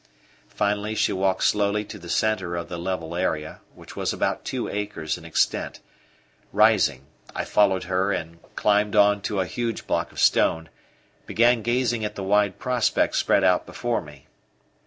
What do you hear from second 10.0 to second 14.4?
of stone, began gazing at the wide prospect spread out before me.